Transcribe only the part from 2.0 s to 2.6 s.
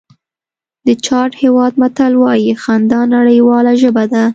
وایي